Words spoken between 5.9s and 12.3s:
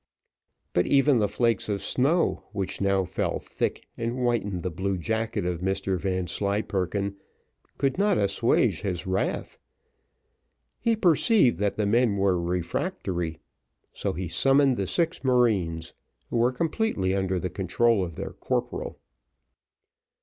Vanslyperken, could not assuage his wrath he perceived that the men